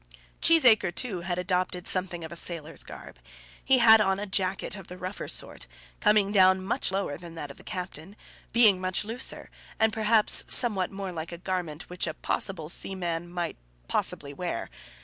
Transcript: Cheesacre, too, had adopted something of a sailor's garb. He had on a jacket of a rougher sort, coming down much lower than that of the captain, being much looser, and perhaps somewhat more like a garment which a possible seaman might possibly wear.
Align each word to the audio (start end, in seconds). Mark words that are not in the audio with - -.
Cheesacre, 0.41 0.89
too, 0.91 1.21
had 1.21 1.37
adopted 1.37 1.85
something 1.85 2.23
of 2.23 2.31
a 2.31 2.35
sailor's 2.35 2.83
garb. 2.83 3.19
He 3.63 3.77
had 3.77 4.01
on 4.01 4.19
a 4.19 4.25
jacket 4.25 4.75
of 4.75 4.89
a 4.89 4.97
rougher 4.97 5.27
sort, 5.27 5.67
coming 5.99 6.31
down 6.31 6.63
much 6.65 6.91
lower 6.91 7.17
than 7.17 7.35
that 7.35 7.51
of 7.51 7.57
the 7.57 7.63
captain, 7.63 8.15
being 8.51 8.81
much 8.81 9.05
looser, 9.05 9.51
and 9.79 9.93
perhaps 9.93 10.43
somewhat 10.47 10.89
more 10.89 11.11
like 11.11 11.31
a 11.31 11.37
garment 11.37 11.87
which 11.87 12.07
a 12.07 12.15
possible 12.15 12.67
seaman 12.67 13.29
might 13.31 13.57
possibly 13.87 14.33
wear. 14.33 14.71